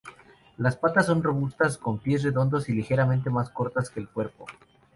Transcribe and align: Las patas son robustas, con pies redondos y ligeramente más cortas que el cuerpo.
Las 0.57 0.77
patas 0.77 1.05
son 1.05 1.21
robustas, 1.21 1.77
con 1.77 1.99
pies 1.99 2.23
redondos 2.23 2.67
y 2.69 2.73
ligeramente 2.73 3.29
más 3.29 3.51
cortas 3.51 3.91
que 3.91 3.99
el 3.99 4.09
cuerpo. 4.09 4.47